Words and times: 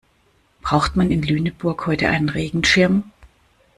Braucht 0.63 0.95
man 0.95 1.11
in 1.11 1.21
Lüneburg 1.21 1.85
heute 1.85 2.09
einen 2.09 2.29
Regenschirm? 2.29 3.11